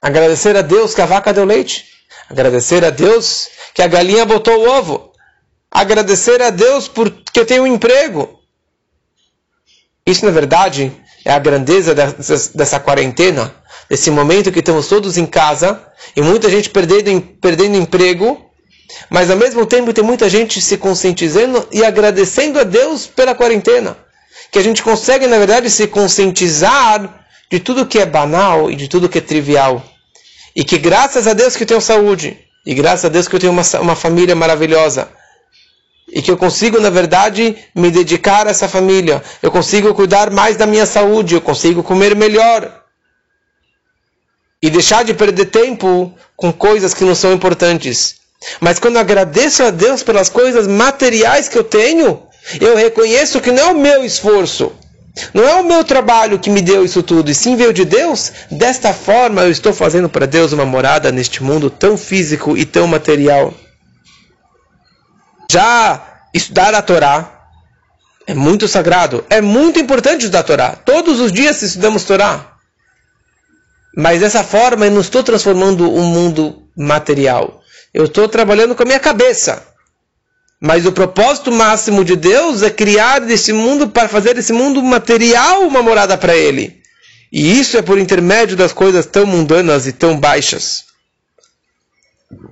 Agradecer 0.00 0.56
a 0.56 0.62
Deus 0.62 0.94
que 0.94 1.02
a 1.02 1.06
vaca 1.06 1.32
deu 1.32 1.44
leite. 1.44 1.86
Agradecer 2.28 2.84
a 2.84 2.90
Deus 2.90 3.48
que 3.74 3.82
a 3.82 3.86
galinha 3.86 4.24
botou 4.24 4.54
o 4.58 4.68
ovo. 4.78 5.12
Agradecer 5.70 6.40
a 6.40 6.50
Deus 6.50 6.88
porque 6.88 7.44
tem 7.44 7.60
um 7.60 7.66
emprego. 7.66 8.40
Isso, 10.06 10.24
na 10.24 10.30
verdade, 10.30 10.92
é 11.24 11.30
a 11.32 11.38
grandeza 11.38 11.94
dessa, 11.94 12.56
dessa 12.56 12.80
quarentena, 12.80 13.54
desse 13.90 14.08
momento 14.08 14.52
que 14.52 14.60
estamos 14.60 14.86
todos 14.86 15.18
em 15.18 15.26
casa 15.26 15.84
e 16.14 16.22
muita 16.22 16.48
gente 16.48 16.70
perdendo, 16.70 17.20
perdendo 17.40 17.76
emprego, 17.76 18.40
mas 19.10 19.28
ao 19.28 19.36
mesmo 19.36 19.66
tempo 19.66 19.92
tem 19.92 20.04
muita 20.04 20.28
gente 20.28 20.60
se 20.60 20.76
conscientizando 20.76 21.66
e 21.72 21.84
agradecendo 21.84 22.60
a 22.60 22.62
Deus 22.62 23.08
pela 23.08 23.34
quarentena. 23.34 23.96
Que 24.52 24.60
a 24.60 24.62
gente 24.62 24.82
consegue, 24.82 25.26
na 25.26 25.38
verdade, 25.38 25.68
se 25.68 25.88
conscientizar 25.88 27.26
de 27.50 27.58
tudo 27.58 27.84
que 27.84 27.98
é 27.98 28.06
banal 28.06 28.70
e 28.70 28.76
de 28.76 28.86
tudo 28.86 29.08
que 29.08 29.18
é 29.18 29.20
trivial. 29.20 29.84
E 30.54 30.64
que 30.64 30.78
graças 30.78 31.26
a 31.26 31.32
Deus 31.32 31.56
que 31.56 31.64
eu 31.64 31.66
tenho 31.66 31.80
saúde, 31.80 32.38
e 32.64 32.74
graças 32.74 33.04
a 33.04 33.08
Deus 33.08 33.26
que 33.26 33.34
eu 33.34 33.40
tenho 33.40 33.52
uma, 33.52 33.62
uma 33.80 33.96
família 33.96 34.36
maravilhosa, 34.36 35.08
e 36.12 36.22
que 36.22 36.30
eu 36.30 36.36
consigo, 36.36 36.80
na 36.80 36.90
verdade, 36.90 37.56
me 37.74 37.90
dedicar 37.90 38.46
a 38.46 38.50
essa 38.50 38.68
família. 38.68 39.22
Eu 39.40 39.50
consigo 39.50 39.94
cuidar 39.94 40.30
mais 40.30 40.56
da 40.56 40.66
minha 40.66 40.86
saúde, 40.86 41.34
eu 41.34 41.40
consigo 41.40 41.82
comer 41.82 42.16
melhor. 42.16 42.79
E 44.62 44.68
deixar 44.68 45.04
de 45.04 45.14
perder 45.14 45.46
tempo 45.46 46.14
com 46.36 46.52
coisas 46.52 46.92
que 46.92 47.04
não 47.04 47.14
são 47.14 47.32
importantes. 47.32 48.16
Mas 48.60 48.78
quando 48.78 48.98
agradeço 48.98 49.62
a 49.62 49.70
Deus 49.70 50.02
pelas 50.02 50.28
coisas 50.28 50.66
materiais 50.66 51.48
que 51.48 51.58
eu 51.58 51.64
tenho, 51.64 52.22
eu 52.60 52.76
reconheço 52.76 53.40
que 53.40 53.52
não 53.52 53.62
é 53.62 53.72
o 53.72 53.78
meu 53.78 54.04
esforço, 54.04 54.72
não 55.34 55.44
é 55.46 55.54
o 55.54 55.64
meu 55.64 55.84
trabalho 55.84 56.38
que 56.38 56.50
me 56.50 56.62
deu 56.62 56.84
isso 56.84 57.02
tudo, 57.02 57.30
e 57.30 57.34
sim 57.34 57.56
veio 57.56 57.72
de 57.72 57.84
Deus. 57.84 58.32
Desta 58.50 58.92
forma, 58.92 59.42
eu 59.42 59.50
estou 59.50 59.72
fazendo 59.72 60.08
para 60.08 60.26
Deus 60.26 60.52
uma 60.52 60.64
morada 60.64 61.12
neste 61.12 61.42
mundo 61.42 61.68
tão 61.68 61.96
físico 61.96 62.56
e 62.56 62.64
tão 62.64 62.86
material. 62.86 63.52
Já 65.50 66.22
estudar 66.32 66.74
a 66.74 66.82
Torá 66.82 67.46
é 68.26 68.34
muito 68.34 68.68
sagrado, 68.68 69.24
é 69.28 69.40
muito 69.40 69.78
importante 69.78 70.22
estudar 70.22 70.40
a 70.40 70.44
Torá. 70.44 70.76
Todos 70.76 71.20
os 71.20 71.32
dias 71.32 71.60
estudamos 71.62 72.04
Torá. 72.04 72.59
Mas 73.96 74.20
dessa 74.20 74.44
forma 74.44 74.86
eu 74.86 74.90
não 74.90 75.00
estou 75.00 75.22
transformando 75.22 75.92
um 75.92 76.04
mundo 76.04 76.62
material. 76.76 77.62
Eu 77.92 78.04
estou 78.04 78.28
trabalhando 78.28 78.74
com 78.74 78.82
a 78.82 78.86
minha 78.86 79.00
cabeça. 79.00 79.66
Mas 80.60 80.84
o 80.86 80.92
propósito 80.92 81.50
máximo 81.50 82.04
de 82.04 82.14
Deus 82.14 82.62
é 82.62 82.70
criar 82.70 83.20
desse 83.20 83.52
mundo 83.52 83.88
para 83.88 84.08
fazer 84.08 84.34
desse 84.34 84.52
mundo 84.52 84.82
material 84.82 85.62
uma 85.62 85.82
morada 85.82 86.16
para 86.18 86.36
Ele. 86.36 86.80
E 87.32 87.58
isso 87.58 87.78
é 87.78 87.82
por 87.82 87.98
intermédio 87.98 88.56
das 88.56 88.72
coisas 88.72 89.06
tão 89.06 89.24
mundanas 89.24 89.86
e 89.86 89.92
tão 89.92 90.18
baixas. 90.18 90.84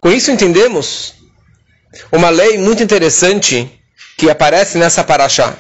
Com 0.01 0.11
isso 0.11 0.31
entendemos 0.31 1.15
uma 2.11 2.31
lei 2.31 2.59
muito 2.59 2.83
interessante 2.83 3.71
que 4.17 4.31
aparece 4.31 4.79
nessa 4.79 5.05
paraxá. 5.05 5.57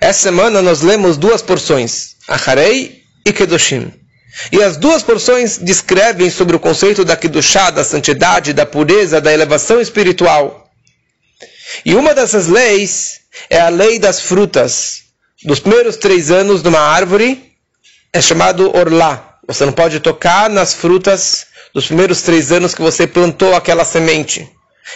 Essa 0.00 0.20
semana 0.20 0.60
nós 0.60 0.82
lemos 0.82 1.16
duas 1.16 1.40
porções, 1.40 2.16
Acharei 2.28 3.02
e 3.24 3.32
Kedoshim. 3.32 3.92
E 4.52 4.62
as 4.62 4.76
duas 4.76 5.02
porções 5.02 5.58
descrevem 5.58 6.30
sobre 6.30 6.56
o 6.56 6.60
conceito 6.60 7.04
da 7.04 7.16
Kedushá, 7.16 7.70
da 7.70 7.84
santidade, 7.84 8.52
da 8.52 8.64
pureza, 8.64 9.20
da 9.20 9.32
elevação 9.32 9.80
espiritual. 9.80 10.70
E 11.84 11.94
uma 11.94 12.14
dessas 12.14 12.46
leis 12.46 13.20
é 13.50 13.60
a 13.60 13.68
lei 13.68 13.98
das 13.98 14.20
frutas. 14.20 15.04
Dos 15.44 15.60
primeiros 15.60 15.96
três 15.96 16.30
anos 16.30 16.62
de 16.62 16.68
uma 16.68 16.80
árvore 16.80 17.52
é 18.12 18.20
chamado 18.20 18.74
orlá. 18.76 19.38
Você 19.46 19.64
não 19.64 19.72
pode 19.72 20.00
tocar 20.00 20.48
nas 20.50 20.74
frutas 20.74 21.46
dos 21.74 21.86
primeiros 21.86 22.22
três 22.22 22.50
anos 22.52 22.74
que 22.74 22.82
você 22.82 23.06
plantou 23.06 23.54
aquela 23.54 23.84
semente 23.84 24.50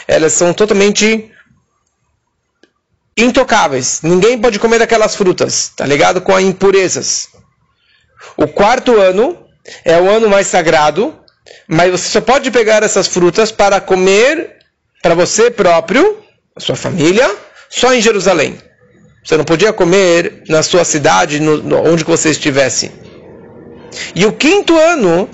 elas 0.07 0.33
são 0.33 0.53
totalmente 0.53 1.31
intocáveis. 3.17 4.01
Ninguém 4.03 4.39
pode 4.39 4.59
comer 4.59 4.79
daquelas 4.79 5.15
frutas, 5.15 5.73
tá 5.77 5.87
ligado? 5.87 6.21
Com 6.21 6.35
as 6.35 6.43
impurezas. 6.43 7.29
O 8.37 8.47
quarto 8.47 9.01
ano 9.01 9.47
é 9.85 10.01
o 10.01 10.11
ano 10.11 10.29
mais 10.29 10.47
sagrado, 10.47 11.19
mas 11.67 11.91
você 11.91 12.09
só 12.09 12.21
pode 12.21 12.51
pegar 12.51 12.83
essas 12.83 13.07
frutas 13.07 13.53
para 13.53 13.81
comer 13.81 14.57
para 15.03 15.15
você 15.15 15.51
próprio, 15.51 16.19
sua 16.59 16.77
família, 16.77 17.29
só 17.69 17.93
em 17.93 18.01
Jerusalém. 18.01 18.59
Você 19.25 19.37
não 19.37 19.45
podia 19.45 19.73
comer 19.73 20.43
na 20.49 20.63
sua 20.63 20.85
cidade, 20.85 21.41
no, 21.41 21.77
onde 21.89 22.05
você 22.05 22.31
estivesse. 22.31 22.91
E 24.15 24.25
o 24.25 24.33
quinto 24.33 24.77
ano 24.77 25.29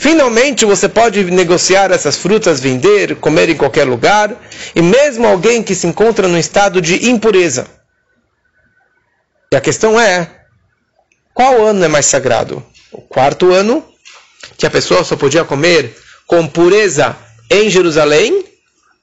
Finalmente 0.00 0.64
você 0.64 0.88
pode 0.88 1.22
negociar 1.24 1.90
essas 1.90 2.16
frutas, 2.16 2.58
vender, 2.58 3.16
comer 3.16 3.50
em 3.50 3.54
qualquer 3.54 3.84
lugar, 3.84 4.34
e 4.74 4.80
mesmo 4.80 5.26
alguém 5.26 5.62
que 5.62 5.74
se 5.74 5.86
encontra 5.86 6.26
no 6.26 6.38
estado 6.38 6.80
de 6.80 7.10
impureza. 7.10 7.66
E 9.52 9.56
a 9.56 9.60
questão 9.60 10.00
é: 10.00 10.26
qual 11.34 11.64
ano 11.64 11.84
é 11.84 11.88
mais 11.88 12.06
sagrado? 12.06 12.64
O 12.92 13.00
quarto 13.00 13.52
ano, 13.52 13.84
que 14.56 14.66
a 14.66 14.70
pessoa 14.70 15.04
só 15.04 15.16
podia 15.16 15.44
comer 15.44 15.96
com 16.26 16.46
pureza 16.46 17.16
em 17.50 17.68
Jerusalém, 17.70 18.44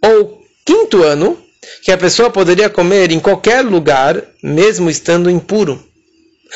ou 0.01 0.21
o 0.21 0.43
quinto 0.65 1.03
ano, 1.03 1.41
que 1.83 1.91
a 1.91 1.97
pessoa 1.97 2.29
poderia 2.29 2.69
comer 2.69 3.11
em 3.11 3.19
qualquer 3.19 3.63
lugar, 3.63 4.21
mesmo 4.41 4.89
estando 4.89 5.29
impuro. 5.29 5.83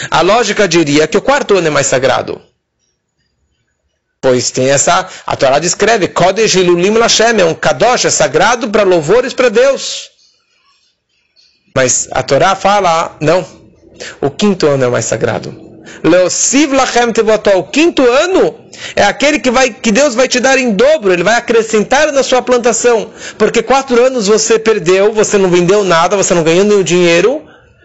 A 0.10 0.22
lógica 0.22 0.68
diria 0.68 1.08
que 1.08 1.18
o 1.18 1.22
quarto 1.22 1.56
ano 1.58 1.68
é 1.68 1.70
mais 1.70 1.88
sagrado. 1.88 2.42
Pois 4.22 4.52
tem 4.52 4.70
essa, 4.70 5.10
a 5.26 5.36
Torá 5.36 5.58
descreve, 5.58 6.08
Kodesh 6.08 6.54
Ilulim 6.56 6.92
Lashem, 6.92 7.42
é 7.42 7.46
um 7.46 7.56
Kadosh, 7.56 8.06
é 8.06 8.10
sagrado 8.10 8.70
para 8.70 8.84
louvores 8.84 9.34
para 9.34 9.50
Deus. 9.50 10.12
Mas 11.76 12.08
a 12.12 12.22
Torá 12.22 12.56
fala, 12.56 13.18
não, 13.20 13.61
o 14.22 14.30
quinto 14.30 14.68
ano 14.68 14.84
é 14.84 14.88
o 14.88 14.92
mais 14.92 15.06
sagrado. 15.06 15.72
Leosiv 16.04 16.74
Lachem 16.74 17.12
Tevotó, 17.12 17.58
o 17.58 17.64
quinto 17.64 18.02
ano 18.08 18.56
é 18.96 19.04
aquele 19.04 19.40
que, 19.40 19.52
vai, 19.52 19.72
que 19.72 19.92
Deus 19.92 20.16
vai 20.16 20.28
te 20.28 20.40
dar 20.40 20.58
em 20.58 20.72
dobro, 20.72 21.12
Ele 21.12 21.24
vai 21.24 21.36
acrescentar 21.36 22.12
na 22.12 22.24
sua 22.24 22.42
plantação. 22.42 23.10
Porque 23.38 23.62
quatro 23.62 24.04
anos 24.04 24.28
você 24.28 24.58
perdeu, 24.58 25.12
você 25.12 25.38
não 25.38 25.50
vendeu 25.50 25.84
nada, 25.84 26.16
você 26.16 26.34
não 26.34 26.44
ganhou 26.44 26.66
nenhum 26.66 26.84
dinheiro. 26.84 27.44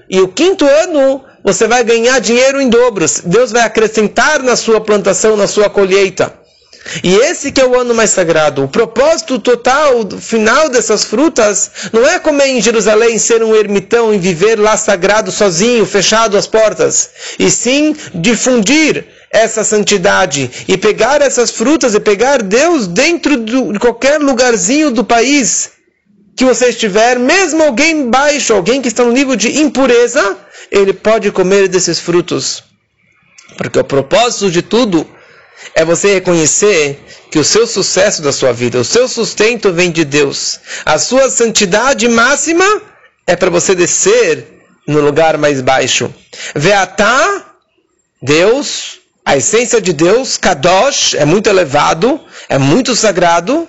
E 0.09 0.21
o 0.21 0.29
quinto 0.29 0.65
ano 0.65 1.25
você 1.43 1.67
vai 1.67 1.85
ganhar 1.85 2.19
dinheiro 2.21 2.61
em 2.61 2.69
dobros. 2.69 3.21
Deus 3.25 3.53
vai 3.53 3.63
acrescentar 3.63 4.43
na 4.43 4.57
sua 4.57 4.81
plantação, 4.81 5.37
na 5.37 5.47
sua 5.47 5.69
colheita. 5.69 6.33
E 7.03 7.17
esse 7.17 7.51
que 7.51 7.61
é 7.61 7.67
o 7.67 7.79
ano 7.79 7.95
mais 7.95 8.11
sagrado. 8.11 8.65
O 8.65 8.69
propósito 8.69 9.39
total, 9.39 10.09
final 10.21 10.69
dessas 10.69 11.05
frutas, 11.05 11.71
não 11.93 12.07
é 12.07 12.19
comer 12.19 12.49
em 12.49 12.61
Jerusalém, 12.61 13.19
ser 13.19 13.43
um 13.43 13.55
ermitão 13.55 14.15
e 14.15 14.19
viver 14.19 14.59
lá 14.59 14.77
sagrado 14.77 15.33
sozinho, 15.33 15.85
fechado 15.85 16.37
as 16.37 16.47
portas. 16.47 17.11
E 17.39 17.51
sim 17.51 17.95
difundir 18.15 19.05
essa 19.31 19.65
santidade 19.65 20.51
e 20.69 20.79
pegar 20.79 21.21
essas 21.21 21.51
frutas 21.51 21.95
e 21.95 22.01
pegar 22.01 22.43
Deus 22.43 22.87
dentro 22.87 23.37
de 23.37 23.79
qualquer 23.79 24.21
lugarzinho 24.21 24.91
do 24.91 25.05
país 25.05 25.73
que 26.37 26.45
você 26.45 26.69
estiver, 26.69 27.19
mesmo 27.19 27.63
alguém 27.63 28.11
baixo, 28.11 28.53
alguém 28.53 28.83
que 28.83 28.89
está 28.89 29.03
no 29.03 29.13
nível 29.13 29.35
de 29.35 29.59
impureza, 29.59 30.37
ele 30.71 30.93
pode 30.93 31.33
comer 31.33 31.67
desses 31.67 31.99
frutos. 31.99 32.63
Porque 33.57 33.79
o 33.79 33.85
propósito 33.85 34.51
de 34.51 34.61
tudo 34.61 35.09
é 35.75 35.85
você 35.85 36.15
reconhecer 36.15 36.99
que 37.31 37.39
o 37.39 37.45
seu 37.45 37.67
sucesso 37.67 38.23
da 38.23 38.33
sua 38.33 38.53
vida, 38.53 38.79
o 38.79 38.85
seu 38.85 39.09
sustento 39.09 39.73
vem 39.73 39.91
de 39.91 40.05
Deus. 40.05 40.61
A 40.85 40.99
sua 40.99 41.31
santidade 41.31 42.09
máxima 42.09 42.83
é 43.27 43.37
para 43.37 43.51
você 43.51 43.75
descer 43.75 44.47
no 44.87 45.01
lugar 45.01 45.37
mais 45.37 45.61
baixo. 45.61 46.13
Veatá, 46.55 47.45
Deus, 48.23 48.99
a 49.25 49.37
essência 49.37 49.81
de 49.81 49.93
Deus, 49.93 50.37
Kadosh, 50.37 51.15
é 51.15 51.25
muito 51.25 51.49
elevado, 51.49 52.21
é 52.49 52.59
muito 52.59 52.95
sagrado. 52.95 53.69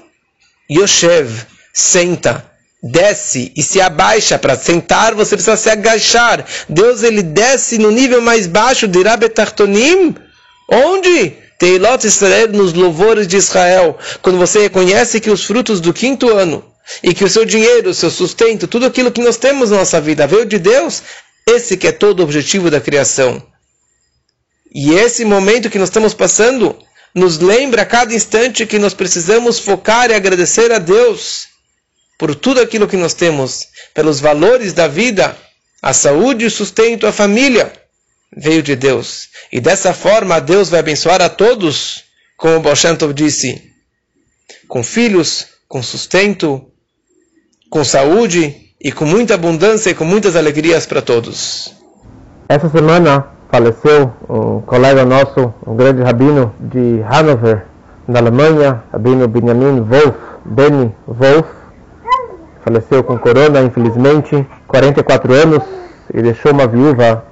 Yoshev, 0.69 1.45
senta 1.73 2.45
desce 2.81 3.51
e 3.55 3.63
se 3.63 3.81
abaixa 3.81 4.37
para 4.37 4.55
sentar, 4.55 5.13
você 5.13 5.35
precisa 5.35 5.57
se 5.57 5.69
agachar. 5.69 6.45
Deus 6.69 7.03
ele 7.03 7.23
desce 7.23 7.77
no 7.77 7.91
nível 7.91 8.21
mais 8.21 8.47
baixo 8.47 8.87
de 8.87 9.01
Rabetartonim. 9.01 10.15
Onde? 10.69 11.33
Teilot 11.57 12.05
Israel 12.05 12.49
nos 12.49 12.73
louvores 12.73 13.27
de 13.27 13.37
Israel. 13.37 13.97
Quando 14.21 14.37
você 14.37 14.59
reconhece 14.59 15.19
que 15.19 15.31
os 15.31 15.43
frutos 15.43 15.81
do 15.81 15.93
quinto 15.93 16.29
ano 16.29 16.63
e 17.01 17.13
que 17.13 17.23
o 17.23 17.29
seu 17.29 17.45
dinheiro, 17.45 17.89
o 17.89 17.93
seu 17.93 18.09
sustento, 18.11 18.67
tudo 18.67 18.85
aquilo 18.85 19.11
que 19.11 19.21
nós 19.21 19.37
temos 19.37 19.71
na 19.71 19.77
nossa 19.77 19.99
vida 19.99 20.27
veio 20.27 20.45
de 20.45 20.59
Deus, 20.59 21.01
esse 21.47 21.75
que 21.75 21.87
é 21.87 21.91
todo 21.91 22.19
o 22.19 22.23
objetivo 22.23 22.69
da 22.69 22.79
criação. 22.79 23.41
E 24.73 24.93
esse 24.93 25.25
momento 25.25 25.69
que 25.69 25.79
nós 25.79 25.89
estamos 25.89 26.13
passando 26.13 26.77
nos 27.15 27.39
lembra 27.39 27.81
a 27.81 27.85
cada 27.85 28.13
instante 28.13 28.65
que 28.65 28.77
nós 28.77 28.93
precisamos 28.93 29.57
focar 29.57 30.11
e 30.11 30.13
agradecer 30.13 30.71
a 30.71 30.77
Deus 30.77 31.47
por 32.17 32.35
tudo 32.35 32.61
aquilo 32.61 32.87
que 32.87 32.97
nós 32.97 33.13
temos, 33.13 33.67
pelos 33.93 34.19
valores 34.19 34.73
da 34.73 34.87
vida, 34.87 35.35
a 35.81 35.93
saúde, 35.93 36.45
o 36.45 36.51
sustento, 36.51 37.07
a 37.07 37.11
família, 37.11 37.71
veio 38.35 38.61
de 38.61 38.75
Deus. 38.75 39.29
E 39.51 39.59
dessa 39.59 39.93
forma 39.93 40.39
Deus 40.39 40.69
vai 40.69 40.79
abençoar 40.79 41.21
a 41.21 41.29
todos, 41.29 42.03
como 42.35 42.57
o 42.57 42.59
Bolshantov 42.59 43.13
disse, 43.13 43.71
com 44.67 44.83
filhos, 44.83 45.47
com 45.67 45.81
sustento, 45.81 46.65
com 47.69 47.83
saúde 47.83 48.73
e 48.79 48.91
com 48.91 49.05
muita 49.05 49.33
abundância 49.33 49.89
e 49.89 49.95
com 49.95 50.05
muitas 50.05 50.35
alegrias 50.35 50.85
para 50.85 51.01
todos. 51.01 51.73
Essa 52.49 52.69
semana 52.69 53.27
faleceu 53.51 54.13
um 54.29 54.61
colega 54.61 55.03
nosso, 55.03 55.53
um 55.65 55.75
grande 55.75 56.01
rabino 56.01 56.53
de 56.59 57.01
Hanover, 57.09 57.65
na 58.07 58.19
Alemanha, 58.19 58.83
rabino 58.91 59.27
Benjamin 59.27 59.81
Wolf, 59.81 60.15
Benny 60.45 60.95
Wolf. 61.07 61.45
Faleceu 62.63 63.03
com 63.03 63.17
corona, 63.17 63.61
infelizmente, 63.61 64.47
44 64.67 65.33
anos 65.33 65.63
e 66.13 66.21
deixou 66.21 66.51
uma 66.51 66.67
viúva 66.67 67.25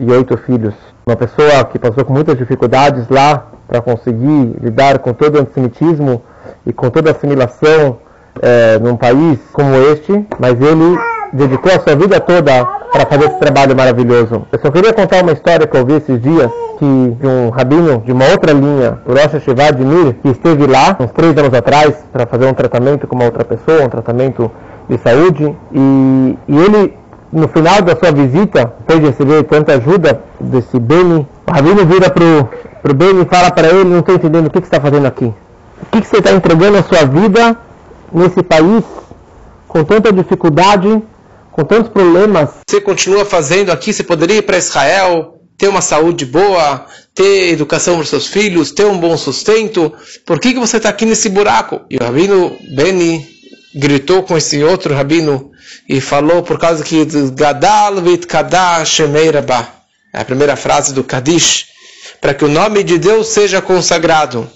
e 0.00 0.10
oito 0.10 0.36
filhos. 0.38 0.74
Uma 1.06 1.14
pessoa 1.14 1.64
que 1.64 1.78
passou 1.78 2.04
com 2.04 2.12
muitas 2.12 2.36
dificuldades 2.36 3.06
lá 3.08 3.48
para 3.68 3.80
conseguir 3.82 4.56
lidar 4.60 4.98
com 4.98 5.12
todo 5.12 5.36
o 5.36 5.40
antissemitismo 5.42 6.22
e 6.66 6.72
com 6.72 6.88
toda 6.88 7.10
a 7.10 7.12
assimilação 7.12 7.98
é, 8.40 8.78
num 8.78 8.96
país 8.96 9.38
como 9.52 9.74
este, 9.92 10.26
mas 10.38 10.60
ele 10.60 10.98
dedicou 11.32 11.70
a 11.72 11.78
sua 11.78 11.94
vida 11.94 12.18
toda 12.18 12.64
para 12.90 13.06
fazer 13.06 13.26
esse 13.26 13.38
trabalho 13.38 13.76
maravilhoso. 13.76 14.46
Eu 14.50 14.58
só 14.58 14.70
queria 14.70 14.92
contar 14.92 15.22
uma 15.22 15.32
história 15.32 15.66
que 15.66 15.76
eu 15.76 15.86
vi 15.86 15.94
esses 15.94 16.20
dias, 16.20 16.50
que 16.78 17.16
de 17.20 17.26
um 17.26 17.50
rabino 17.50 17.98
de 17.98 18.10
uma 18.10 18.24
outra 18.30 18.52
linha, 18.52 18.98
o 19.06 19.12
Rosh 19.12 19.42
Shivad 19.44 19.78
Mir, 19.84 20.14
que 20.14 20.28
esteve 20.30 20.66
lá 20.66 20.96
uns 20.98 21.12
três 21.12 21.36
anos 21.36 21.54
atrás 21.54 21.94
para 22.10 22.26
fazer 22.26 22.46
um 22.46 22.54
tratamento 22.54 23.06
com 23.06 23.14
uma 23.14 23.26
outra 23.26 23.44
pessoa, 23.44 23.84
um 23.84 23.88
tratamento 23.88 24.50
de 24.88 24.98
saúde, 24.98 25.54
e, 25.72 26.38
e 26.48 26.58
ele 26.58 26.99
no 27.32 27.48
final 27.48 27.80
da 27.82 27.96
sua 27.96 28.10
visita, 28.10 28.74
depois 28.80 29.00
de 29.00 29.06
receber 29.06 29.44
tanta 29.44 29.74
ajuda 29.74 30.22
desse 30.40 30.78
Beni, 30.78 31.26
o 31.46 31.50
Rabino 31.50 31.86
vira 31.86 32.10
pro, 32.10 32.48
pro 32.82 32.94
Beni 32.94 33.22
e 33.22 33.24
fala 33.24 33.50
para 33.50 33.68
ele, 33.68 33.84
não 33.84 34.00
estou 34.00 34.14
entendendo 34.14 34.46
o 34.46 34.50
que, 34.50 34.60
que 34.60 34.66
você 34.66 34.74
está 34.74 34.80
fazendo 34.80 35.06
aqui. 35.06 35.26
O 35.26 35.86
que, 35.90 36.00
que 36.00 36.06
você 36.06 36.18
está 36.18 36.32
entregando 36.32 36.78
a 36.78 36.82
sua 36.82 37.04
vida 37.04 37.56
nesse 38.12 38.42
país 38.42 38.84
com 39.68 39.84
tanta 39.84 40.12
dificuldade, 40.12 41.02
com 41.52 41.64
tantos 41.64 41.90
problemas? 41.90 42.50
Você 42.68 42.80
continua 42.80 43.24
fazendo 43.24 43.70
aqui, 43.70 43.92
você 43.92 44.02
poderia 44.02 44.38
ir 44.38 44.42
para 44.42 44.58
Israel, 44.58 45.40
ter 45.56 45.68
uma 45.68 45.80
saúde 45.80 46.26
boa, 46.26 46.84
ter 47.14 47.52
educação 47.52 47.96
para 47.96 48.04
seus 48.04 48.26
filhos, 48.26 48.72
ter 48.72 48.86
um 48.86 48.98
bom 48.98 49.16
sustento. 49.16 49.92
Por 50.26 50.40
que, 50.40 50.52
que 50.54 50.58
você 50.58 50.78
está 50.78 50.88
aqui 50.88 51.06
nesse 51.06 51.28
buraco? 51.28 51.82
E 51.88 51.96
o 51.96 52.02
Rabino 52.02 52.56
Beni 52.74 53.39
gritou 53.74 54.22
com 54.22 54.36
esse 54.36 54.62
outro 54.62 54.94
rabino 54.94 55.50
e 55.88 56.00
falou 56.00 56.42
por 56.42 56.58
causa 56.58 56.82
que 56.82 57.04
Gadal 57.32 57.96
vit 58.02 58.26
Kadash 58.26 59.00
é 60.12 60.20
a 60.20 60.24
primeira 60.24 60.56
frase 60.56 60.92
do 60.92 61.04
Kadish, 61.04 61.66
para 62.20 62.34
que 62.34 62.44
o 62.44 62.48
nome 62.48 62.82
de 62.82 62.98
Deus 62.98 63.28
seja 63.28 63.62
consagrado, 63.62 64.50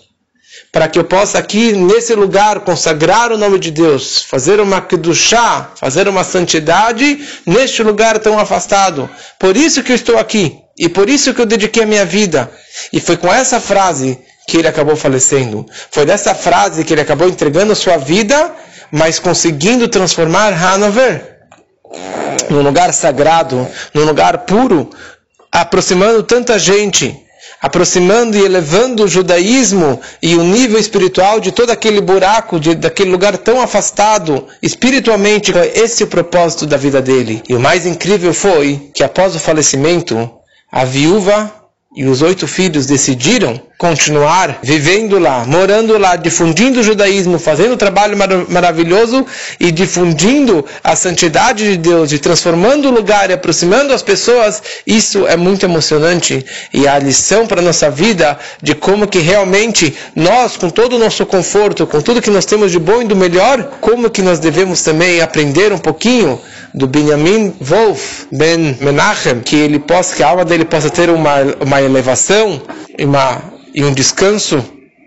para 0.73 0.89
que 0.89 0.99
eu 0.99 1.05
possa 1.05 1.39
aqui 1.39 1.73
nesse 1.73 2.15
lugar 2.15 2.61
consagrar 2.61 3.31
o 3.31 3.39
nome 3.39 3.61
de 3.61 3.71
Deus, 3.71 4.23
fazer 4.23 4.59
uma 4.61 4.81
kedushá, 4.81 5.71
fazer 5.77 6.09
uma 6.09 6.25
santidade 6.25 7.25
neste 7.47 7.83
lugar 7.85 8.19
tão 8.19 8.39
afastado. 8.39 9.09
Por 9.39 9.57
isso 9.57 9.83
que 9.83 9.93
eu 9.93 9.97
estou 9.97 10.19
aqui 10.19 10.59
e 10.77 10.89
por 10.89 11.09
isso 11.09 11.33
que 11.33 11.41
eu 11.41 11.47
dediquei 11.47 11.85
a 11.85 11.87
minha 11.87 12.05
vida. 12.05 12.51
E 12.93 13.01
foi 13.01 13.17
com 13.17 13.33
essa 13.33 13.61
frase 13.61 14.19
que 14.49 14.57
ele 14.57 14.69
acabou 14.69 14.97
falecendo. 14.97 15.65
Foi 15.91 16.05
dessa 16.05 16.35
frase 16.35 16.85
que 16.85 16.93
ele 16.93 17.01
acabou 17.01 17.29
entregando 17.29 17.75
sua 17.77 17.97
vida 17.97 18.53
mas 18.91 19.19
conseguindo 19.19 19.89
transformar 19.89 20.53
Hanover 20.53 21.35
num 22.51 22.63
lugar 22.63 22.93
sagrado, 22.93 23.67
num 23.93 24.05
lugar 24.05 24.39
puro, 24.39 24.91
aproximando 25.51 26.23
tanta 26.23 26.59
gente, 26.59 27.17
aproximando 27.61 28.37
e 28.37 28.45
elevando 28.45 29.05
o 29.05 29.09
judaísmo 29.09 30.01
e 30.21 30.35
o 30.35 30.43
nível 30.43 30.79
espiritual 30.79 31.41
de 31.41 31.53
todo 31.53 31.71
aquele 31.71 32.01
buraco, 32.01 32.61
de, 32.61 32.75
daquele 32.75 33.11
lugar 33.11 33.39
tão 33.39 33.61
afastado 33.61 34.47
espiritualmente. 34.63 35.53
Esse 35.75 36.03
é 36.03 36.07
o 36.07 36.11
propósito 36.11 36.67
da 36.67 36.77
vida 36.77 37.01
dele. 37.01 37.43
E 37.49 37.55
o 37.55 37.61
mais 37.61 37.87
incrível 37.87 38.35
foi 38.35 38.91
que 38.95 39.03
após 39.03 39.35
o 39.35 39.41
falecimento, 39.41 40.31
a 40.71 40.85
viúva 40.85 41.64
e 41.97 42.05
os 42.07 42.23
oito 42.23 42.49
filhos 42.49 42.87
decidiram 42.87 43.61
continuar 43.79 44.59
vivendo 44.63 45.17
lá, 45.19 45.45
morando 45.47 45.97
lá, 45.97 46.17
difundindo 46.17 46.81
o 46.81 46.83
judaísmo, 46.83 47.39
fazendo 47.39 47.75
um 47.75 47.77
trabalho 47.77 48.17
mar 48.17 48.29
maravilhoso 48.49 49.25
e 49.61 49.71
difundindo 49.71 50.65
a 50.83 50.97
santidade 50.97 51.71
de 51.71 51.77
Deus 51.77 52.11
e 52.11 52.19
transformando 52.19 52.89
o 52.89 52.91
lugar 52.91 53.31
e 53.31 53.35
aproximando 53.35 53.93
as 53.93 54.03
pessoas, 54.03 54.61
isso 54.85 55.27
é 55.29 55.37
muito 55.37 55.65
emocionante 55.65 56.45
e 56.73 56.89
a 56.89 56.99
lição 56.99 57.47
para 57.47 57.63
nossa 57.63 57.89
vida 57.91 58.39
de 58.61 58.75
como 58.75 59.07
que 59.07 59.19
realmente 59.19 59.95
nós, 60.17 60.57
com 60.57 60.71
todo 60.71 60.97
o 60.97 60.99
nosso 60.99 61.25
conforto, 61.25 61.87
com 61.87 62.01
tudo 62.01 62.23
que 62.23 62.31
nós 62.31 62.45
temos 62.45 62.73
de 62.73 62.79
bom 62.81 63.03
e 63.03 63.05
do 63.05 63.15
melhor, 63.15 63.79
como 63.81 64.11
que 64.11 64.23
nós 64.23 64.41
devemos 64.41 64.83
também 64.83 65.21
aprender 65.21 65.73
um 65.73 65.79
pouquinho 65.79 66.41
do 66.75 66.89
Benjamin 66.89 67.55
Wolf 67.61 68.25
Ben 68.33 68.77
Menachem, 68.81 69.41
que 69.41 69.55
ele 69.55 69.79
possa, 69.79 70.17
que 70.17 70.23
a 70.23 70.29
alma 70.29 70.45
dele 70.45 70.65
possa 70.65 70.91
ter 70.91 71.09
uma, 71.09 71.37
uma 71.61 71.81
elevação 71.81 72.61
e, 72.99 73.05
uma, 73.05 73.41
e 73.73 73.85
um 73.85 73.93
descanso, 73.93 74.63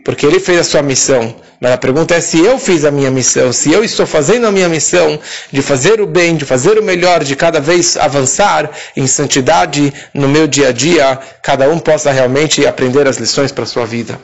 porque 0.06 0.26
ele 0.26 0.40
fez 0.40 0.60
a 0.60 0.64
sua 0.64 0.82
missão. 0.82 1.36
Mas 1.60 1.72
a 1.72 1.78
pergunta 1.78 2.16
é 2.16 2.22
se 2.22 2.40
eu 2.40 2.58
fiz 2.60 2.86
a 2.86 2.92
minha 2.92 3.10
missão, 3.10 3.52
se 3.52 3.72
eu 3.72 3.84
estou 3.84 4.06
fazendo 4.06 4.46
a 4.46 4.52
minha 4.52 4.70
missão 4.70 5.20
de 5.52 5.62
fazer 5.62 6.00
o 6.00 6.06
bem, 6.06 6.38
de 6.38 6.46
fazer 6.46 6.78
o 6.78 6.84
melhor, 6.84 7.24
de 7.24 7.36
cada 7.36 7.60
vez 7.60 7.98
avançar 7.98 8.70
em 8.96 9.08
santidade 9.08 9.92
no 10.14 10.28
meu 10.28 10.48
dia 10.48 10.70
a 10.70 10.72
dia, 10.72 11.20
cada 11.42 11.68
um 11.68 11.80
possa 11.80 12.12
realmente 12.12 12.66
aprender 12.66 13.08
as 13.08 13.18
lições 13.18 13.52
para 13.52 13.64
a 13.64 13.68
sua 13.68 13.86
vida. 13.86 14.20